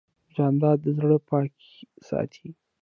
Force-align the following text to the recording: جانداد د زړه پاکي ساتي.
جانداد 0.35 0.77
د 0.83 0.85
زړه 0.97 1.17
پاکي 1.29 1.69
ساتي. 2.07 2.47